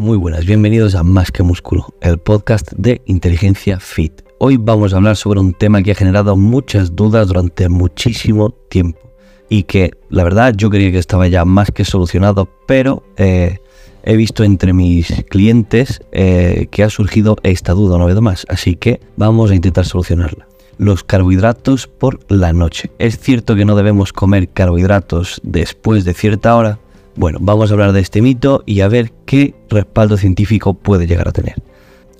Muy 0.00 0.16
buenas, 0.16 0.46
bienvenidos 0.46 0.94
a 0.94 1.02
Más 1.02 1.30
que 1.30 1.42
Músculo, 1.42 1.92
el 2.00 2.16
podcast 2.16 2.72
de 2.72 3.02
Inteligencia 3.04 3.78
Fit. 3.78 4.22
Hoy 4.38 4.56
vamos 4.56 4.94
a 4.94 4.96
hablar 4.96 5.14
sobre 5.14 5.40
un 5.40 5.52
tema 5.52 5.82
que 5.82 5.90
ha 5.90 5.94
generado 5.94 6.38
muchas 6.38 6.96
dudas 6.96 7.28
durante 7.28 7.68
muchísimo 7.68 8.48
tiempo 8.70 8.98
y 9.50 9.64
que 9.64 9.90
la 10.08 10.24
verdad 10.24 10.54
yo 10.56 10.70
creía 10.70 10.90
que 10.90 10.98
estaba 10.98 11.28
ya 11.28 11.44
más 11.44 11.70
que 11.70 11.84
solucionado, 11.84 12.48
pero 12.66 13.02
eh, 13.18 13.58
he 14.02 14.16
visto 14.16 14.42
entre 14.42 14.72
mis 14.72 15.22
clientes 15.28 16.00
eh, 16.12 16.68
que 16.70 16.82
ha 16.82 16.88
surgido 16.88 17.36
esta 17.42 17.74
duda 17.74 17.96
una 17.96 18.06
vez 18.06 18.18
más, 18.22 18.46
así 18.48 18.76
que 18.76 19.02
vamos 19.18 19.50
a 19.50 19.54
intentar 19.54 19.84
solucionarla. 19.84 20.48
Los 20.78 21.04
carbohidratos 21.04 21.88
por 21.88 22.20
la 22.32 22.54
noche. 22.54 22.90
¿Es 22.98 23.18
cierto 23.18 23.54
que 23.54 23.66
no 23.66 23.76
debemos 23.76 24.14
comer 24.14 24.48
carbohidratos 24.48 25.42
después 25.44 26.06
de 26.06 26.14
cierta 26.14 26.56
hora? 26.56 26.78
Bueno, 27.20 27.36
vamos 27.42 27.70
a 27.70 27.74
hablar 27.74 27.92
de 27.92 28.00
este 28.00 28.22
mito 28.22 28.62
y 28.64 28.80
a 28.80 28.88
ver 28.88 29.12
qué 29.26 29.54
respaldo 29.68 30.16
científico 30.16 30.72
puede 30.72 31.06
llegar 31.06 31.28
a 31.28 31.32
tener. 31.32 31.62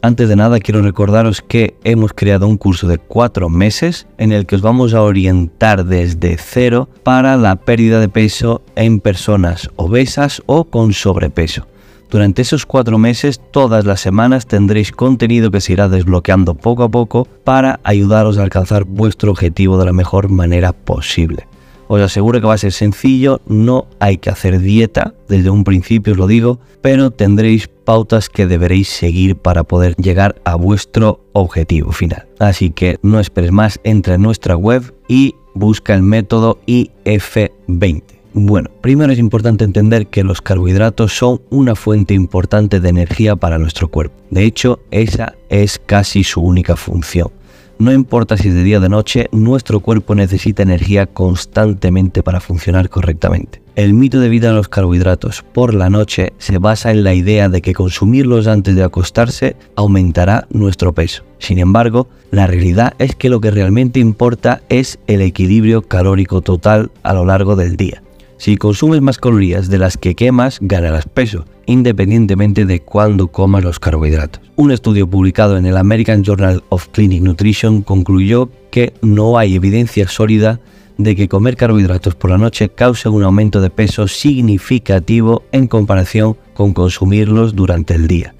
Antes 0.02 0.28
de 0.28 0.36
nada 0.36 0.60
quiero 0.60 0.82
recordaros 0.82 1.40
que 1.40 1.74
hemos 1.84 2.12
creado 2.12 2.46
un 2.46 2.58
curso 2.58 2.86
de 2.86 2.98
cuatro 2.98 3.48
meses 3.48 4.06
en 4.18 4.30
el 4.30 4.44
que 4.44 4.56
os 4.56 4.60
vamos 4.60 4.92
a 4.92 5.00
orientar 5.00 5.86
desde 5.86 6.36
cero 6.36 6.86
para 7.02 7.38
la 7.38 7.56
pérdida 7.56 7.98
de 7.98 8.10
peso 8.10 8.60
en 8.76 9.00
personas 9.00 9.70
obesas 9.76 10.42
o 10.44 10.64
con 10.64 10.92
sobrepeso. 10.92 11.66
Durante 12.10 12.42
esos 12.42 12.66
cuatro 12.66 12.98
meses, 12.98 13.40
todas 13.52 13.86
las 13.86 14.02
semanas 14.02 14.46
tendréis 14.46 14.92
contenido 14.92 15.50
que 15.50 15.62
se 15.62 15.72
irá 15.72 15.88
desbloqueando 15.88 16.56
poco 16.56 16.82
a 16.82 16.90
poco 16.90 17.26
para 17.44 17.80
ayudaros 17.84 18.36
a 18.36 18.42
alcanzar 18.42 18.84
vuestro 18.84 19.30
objetivo 19.30 19.78
de 19.78 19.86
la 19.86 19.94
mejor 19.94 20.28
manera 20.28 20.74
posible. 20.74 21.46
Os 21.92 22.00
aseguro 22.00 22.40
que 22.40 22.46
va 22.46 22.54
a 22.54 22.58
ser 22.58 22.70
sencillo, 22.70 23.40
no 23.48 23.88
hay 23.98 24.18
que 24.18 24.30
hacer 24.30 24.60
dieta, 24.60 25.12
desde 25.28 25.50
un 25.50 25.64
principio 25.64 26.12
os 26.12 26.20
lo 26.20 26.28
digo, 26.28 26.60
pero 26.82 27.10
tendréis 27.10 27.66
pautas 27.66 28.28
que 28.28 28.46
deberéis 28.46 28.88
seguir 28.88 29.34
para 29.34 29.64
poder 29.64 29.96
llegar 29.96 30.40
a 30.44 30.54
vuestro 30.54 31.24
objetivo 31.32 31.90
final. 31.90 32.28
Así 32.38 32.70
que 32.70 33.00
no 33.02 33.18
esperes 33.18 33.50
más, 33.50 33.80
entra 33.82 34.14
en 34.14 34.22
nuestra 34.22 34.54
web 34.54 34.94
y 35.08 35.34
busca 35.52 35.92
el 35.92 36.02
método 36.02 36.60
IF20. 36.68 38.04
Bueno, 38.34 38.70
primero 38.80 39.12
es 39.12 39.18
importante 39.18 39.64
entender 39.64 40.06
que 40.06 40.22
los 40.22 40.40
carbohidratos 40.40 41.12
son 41.12 41.42
una 41.50 41.74
fuente 41.74 42.14
importante 42.14 42.78
de 42.78 42.88
energía 42.88 43.34
para 43.34 43.58
nuestro 43.58 43.88
cuerpo. 43.88 44.14
De 44.30 44.44
hecho, 44.44 44.78
esa 44.92 45.34
es 45.48 45.80
casi 45.84 46.22
su 46.22 46.40
única 46.40 46.76
función. 46.76 47.32
No 47.80 47.92
importa 47.92 48.36
si 48.36 48.48
es 48.48 48.54
de 48.54 48.62
día 48.62 48.76
o 48.76 48.80
de 48.82 48.90
noche, 48.90 49.30
nuestro 49.32 49.80
cuerpo 49.80 50.14
necesita 50.14 50.62
energía 50.62 51.06
constantemente 51.06 52.22
para 52.22 52.38
funcionar 52.38 52.90
correctamente. 52.90 53.62
El 53.74 53.94
mito 53.94 54.20
de 54.20 54.28
vida 54.28 54.48
de 54.48 54.54
los 54.54 54.68
carbohidratos 54.68 55.42
por 55.54 55.72
la 55.72 55.88
noche 55.88 56.34
se 56.36 56.58
basa 56.58 56.90
en 56.90 57.04
la 57.04 57.14
idea 57.14 57.48
de 57.48 57.62
que 57.62 57.72
consumirlos 57.72 58.48
antes 58.48 58.76
de 58.76 58.84
acostarse 58.84 59.56
aumentará 59.76 60.46
nuestro 60.50 60.92
peso. 60.92 61.24
Sin 61.38 61.58
embargo, 61.58 62.06
la 62.30 62.46
realidad 62.46 62.92
es 62.98 63.16
que 63.16 63.30
lo 63.30 63.40
que 63.40 63.50
realmente 63.50 63.98
importa 63.98 64.60
es 64.68 64.98
el 65.06 65.22
equilibrio 65.22 65.80
calórico 65.80 66.42
total 66.42 66.90
a 67.02 67.14
lo 67.14 67.24
largo 67.24 67.56
del 67.56 67.78
día. 67.78 68.02
Si 68.40 68.56
consumes 68.56 69.02
más 69.02 69.18
calorías 69.18 69.68
de 69.68 69.76
las 69.76 69.98
que 69.98 70.14
quemas, 70.14 70.60
ganarás 70.62 71.04
peso, 71.04 71.44
independientemente 71.66 72.64
de 72.64 72.80
cuándo 72.80 73.28
comas 73.28 73.62
los 73.62 73.78
carbohidratos. 73.78 74.40
Un 74.56 74.72
estudio 74.72 75.06
publicado 75.06 75.58
en 75.58 75.66
el 75.66 75.76
American 75.76 76.24
Journal 76.24 76.64
of 76.70 76.88
Clinic 76.88 77.20
Nutrition 77.20 77.82
concluyó 77.82 78.50
que 78.70 78.94
no 79.02 79.36
hay 79.36 79.56
evidencia 79.56 80.08
sólida 80.08 80.58
de 80.96 81.16
que 81.16 81.28
comer 81.28 81.58
carbohidratos 81.58 82.14
por 82.14 82.30
la 82.30 82.38
noche 82.38 82.70
causa 82.70 83.10
un 83.10 83.24
aumento 83.24 83.60
de 83.60 83.68
peso 83.68 84.08
significativo 84.08 85.42
en 85.52 85.66
comparación 85.66 86.38
con 86.54 86.72
consumirlos 86.72 87.54
durante 87.54 87.92
el 87.92 88.08
día. 88.08 88.34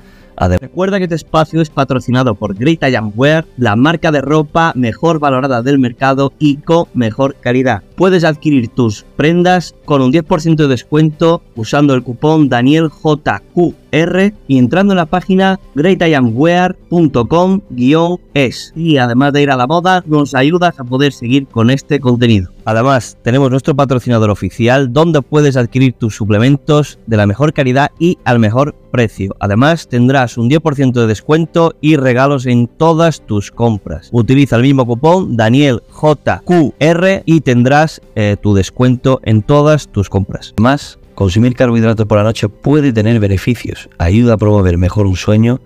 Recuerda 0.48 0.98
que 0.98 1.04
este 1.04 1.16
espacio 1.16 1.60
es 1.60 1.68
patrocinado 1.68 2.34
por 2.34 2.56
Great 2.56 2.82
Iron 2.88 3.12
Wear, 3.14 3.44
la 3.58 3.76
marca 3.76 4.10
de 4.10 4.22
ropa 4.22 4.72
mejor 4.74 5.18
valorada 5.18 5.60
del 5.62 5.78
mercado 5.78 6.32
y 6.38 6.56
con 6.56 6.86
mejor 6.94 7.36
calidad. 7.40 7.82
Puedes 7.94 8.24
adquirir 8.24 8.68
tus 8.68 9.04
prendas 9.16 9.74
con 9.84 10.00
un 10.00 10.10
10% 10.12 10.56
de 10.56 10.68
descuento 10.68 11.42
usando 11.56 11.92
el 11.94 12.02
cupón 12.02 12.48
DanielJQR 12.48 14.32
y 14.48 14.58
entrando 14.58 14.94
en 14.94 14.96
la 14.96 15.06
página 15.06 15.60
greatironwear.com-es. 15.74 18.72
Y 18.74 18.96
además 18.96 19.34
de 19.34 19.42
ir 19.42 19.50
a 19.50 19.56
la 19.56 19.66
moda, 19.66 20.02
nos 20.06 20.34
ayudas 20.34 20.80
a 20.80 20.84
poder 20.84 21.12
seguir 21.12 21.46
con 21.48 21.68
este 21.68 22.00
contenido. 22.00 22.50
Además, 22.70 23.18
tenemos 23.24 23.50
nuestro 23.50 23.74
patrocinador 23.74 24.30
oficial 24.30 24.92
donde 24.92 25.22
puedes 25.22 25.56
adquirir 25.56 25.92
tus 25.94 26.14
suplementos 26.14 27.00
de 27.04 27.16
la 27.16 27.26
mejor 27.26 27.52
calidad 27.52 27.90
y 27.98 28.16
al 28.22 28.38
mejor 28.38 28.76
precio. 28.92 29.34
Además, 29.40 29.88
tendrás 29.88 30.38
un 30.38 30.48
10% 30.48 30.92
de 30.92 31.08
descuento 31.08 31.74
y 31.80 31.96
regalos 31.96 32.46
en 32.46 32.68
todas 32.68 33.26
tus 33.26 33.50
compras. 33.50 34.08
Utiliza 34.12 34.54
el 34.54 34.62
mismo 34.62 34.86
cupón 34.86 35.36
DanielJQR 35.36 37.22
y 37.24 37.40
tendrás 37.40 38.02
eh, 38.14 38.36
tu 38.40 38.54
descuento 38.54 39.20
en 39.24 39.42
todas 39.42 39.88
tus 39.88 40.08
compras. 40.08 40.54
Más, 40.60 41.00
consumir 41.16 41.56
carbohidratos 41.56 42.06
por 42.06 42.18
la 42.18 42.24
noche 42.24 42.48
puede 42.48 42.92
tener 42.92 43.18
beneficios. 43.18 43.90
Ayuda 43.98 44.34
a 44.34 44.38
promover 44.38 44.78
mejor 44.78 45.06
un 45.06 45.16
sueño, 45.16 45.60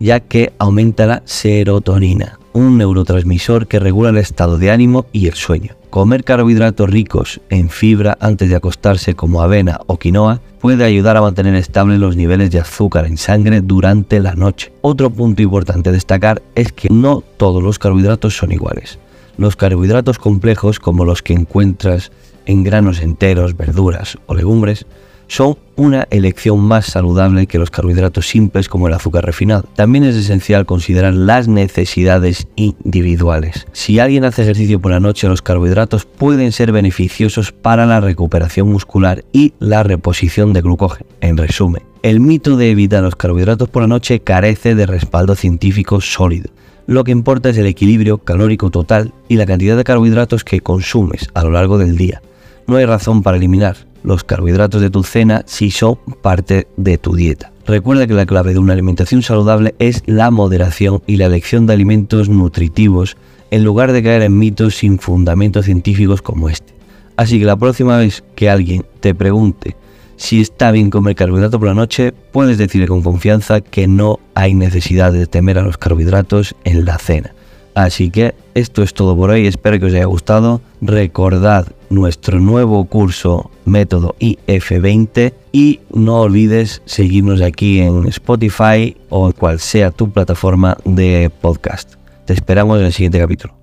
ya 0.00 0.18
que 0.18 0.52
aumenta 0.58 1.06
la 1.06 1.22
serotonina, 1.24 2.37
un 2.52 2.78
neurotransmisor 2.78 3.66
que 3.66 3.78
regula 3.78 4.10
el 4.10 4.18
estado 4.18 4.58
de 4.58 4.70
ánimo 4.70 5.06
y 5.12 5.26
el 5.26 5.34
sueño. 5.34 5.74
Comer 5.90 6.24
carbohidratos 6.24 6.90
ricos 6.90 7.40
en 7.48 7.70
fibra 7.70 8.18
antes 8.20 8.50
de 8.50 8.56
acostarse 8.56 9.14
como 9.14 9.40
avena 9.42 9.80
o 9.86 9.98
quinoa 9.98 10.40
puede 10.60 10.84
ayudar 10.84 11.16
a 11.16 11.22
mantener 11.22 11.54
estables 11.54 11.98
los 11.98 12.16
niveles 12.16 12.50
de 12.50 12.60
azúcar 12.60 13.06
en 13.06 13.16
sangre 13.16 13.60
durante 13.60 14.20
la 14.20 14.34
noche. 14.34 14.72
Otro 14.80 15.10
punto 15.10 15.42
importante 15.42 15.88
a 15.88 15.92
destacar 15.92 16.42
es 16.54 16.72
que 16.72 16.88
no 16.90 17.22
todos 17.36 17.62
los 17.62 17.78
carbohidratos 17.78 18.36
son 18.36 18.52
iguales. 18.52 18.98
Los 19.38 19.56
carbohidratos 19.56 20.18
complejos, 20.18 20.80
como 20.80 21.04
los 21.04 21.22
que 21.22 21.32
encuentras 21.32 22.10
en 22.44 22.64
granos 22.64 23.00
enteros, 23.00 23.56
verduras 23.56 24.18
o 24.26 24.34
legumbres, 24.34 24.84
son 25.28 25.56
una 25.76 26.08
elección 26.10 26.58
más 26.58 26.86
saludable 26.86 27.46
que 27.46 27.58
los 27.58 27.70
carbohidratos 27.70 28.28
simples 28.28 28.68
como 28.68 28.88
el 28.88 28.94
azúcar 28.94 29.24
refinado. 29.24 29.64
También 29.76 30.04
es 30.04 30.16
esencial 30.16 30.66
considerar 30.66 31.14
las 31.14 31.46
necesidades 31.46 32.48
individuales. 32.56 33.66
Si 33.72 34.00
alguien 34.00 34.24
hace 34.24 34.42
ejercicio 34.42 34.80
por 34.80 34.90
la 34.90 35.00
noche, 35.00 35.28
los 35.28 35.42
carbohidratos 35.42 36.04
pueden 36.04 36.50
ser 36.50 36.72
beneficiosos 36.72 37.52
para 37.52 37.86
la 37.86 38.00
recuperación 38.00 38.68
muscular 38.70 39.24
y 39.32 39.52
la 39.60 39.84
reposición 39.84 40.52
de 40.52 40.62
glucógeno. 40.62 41.08
En 41.20 41.36
resumen, 41.36 41.82
el 42.02 42.18
mito 42.18 42.56
de 42.56 42.70
evitar 42.70 43.02
los 43.02 43.14
carbohidratos 43.14 43.68
por 43.68 43.82
la 43.82 43.88
noche 43.88 44.20
carece 44.20 44.74
de 44.74 44.86
respaldo 44.86 45.36
científico 45.36 46.00
sólido. 46.00 46.50
Lo 46.86 47.04
que 47.04 47.12
importa 47.12 47.50
es 47.50 47.58
el 47.58 47.66
equilibrio 47.66 48.18
calórico 48.18 48.70
total 48.70 49.12
y 49.28 49.36
la 49.36 49.44
cantidad 49.44 49.76
de 49.76 49.84
carbohidratos 49.84 50.42
que 50.42 50.60
consumes 50.60 51.28
a 51.34 51.44
lo 51.44 51.50
largo 51.50 51.76
del 51.76 51.98
día. 51.98 52.22
No 52.68 52.76
hay 52.76 52.84
razón 52.84 53.22
para 53.22 53.38
eliminar 53.38 53.78
los 54.02 54.24
carbohidratos 54.24 54.82
de 54.82 54.90
tu 54.90 55.02
cena 55.02 55.42
si 55.46 55.70
son 55.70 55.96
parte 56.20 56.68
de 56.76 56.98
tu 56.98 57.16
dieta. 57.16 57.50
Recuerda 57.66 58.06
que 58.06 58.12
la 58.12 58.26
clave 58.26 58.52
de 58.52 58.58
una 58.58 58.74
alimentación 58.74 59.22
saludable 59.22 59.74
es 59.78 60.02
la 60.04 60.30
moderación 60.30 61.02
y 61.06 61.16
la 61.16 61.24
elección 61.24 61.66
de 61.66 61.72
alimentos 61.72 62.28
nutritivos 62.28 63.16
en 63.50 63.64
lugar 63.64 63.92
de 63.92 64.02
caer 64.02 64.20
en 64.20 64.36
mitos 64.36 64.76
sin 64.76 64.98
fundamentos 64.98 65.64
científicos 65.64 66.20
como 66.20 66.50
este. 66.50 66.74
Así 67.16 67.38
que 67.38 67.46
la 67.46 67.56
próxima 67.56 67.96
vez 67.96 68.22
que 68.34 68.50
alguien 68.50 68.84
te 69.00 69.14
pregunte 69.14 69.74
si 70.16 70.42
está 70.42 70.70
bien 70.70 70.90
comer 70.90 71.16
carbohidratos 71.16 71.58
por 71.58 71.68
la 71.68 71.74
noche, 71.74 72.12
puedes 72.12 72.58
decirle 72.58 72.86
con 72.86 73.00
confianza 73.00 73.62
que 73.62 73.88
no 73.88 74.20
hay 74.34 74.52
necesidad 74.52 75.10
de 75.10 75.26
temer 75.26 75.58
a 75.58 75.62
los 75.62 75.78
carbohidratos 75.78 76.54
en 76.64 76.84
la 76.84 76.98
cena. 76.98 77.32
Así 77.74 78.10
que 78.10 78.34
esto 78.58 78.82
es 78.82 78.92
todo 78.92 79.16
por 79.16 79.30
hoy, 79.30 79.46
espero 79.46 79.78
que 79.78 79.86
os 79.86 79.94
haya 79.94 80.04
gustado. 80.04 80.60
Recordad 80.80 81.68
nuestro 81.90 82.40
nuevo 82.40 82.84
curso 82.86 83.50
método 83.64 84.16
IF20 84.18 85.32
y 85.52 85.80
no 85.94 86.20
olvides 86.20 86.82
seguirnos 86.84 87.40
aquí 87.40 87.80
en 87.80 88.06
Spotify 88.08 88.96
o 89.08 89.32
cual 89.32 89.60
sea 89.60 89.90
tu 89.90 90.10
plataforma 90.10 90.76
de 90.84 91.30
podcast. 91.40 91.94
Te 92.26 92.32
esperamos 92.32 92.80
en 92.80 92.86
el 92.86 92.92
siguiente 92.92 93.18
capítulo. 93.20 93.54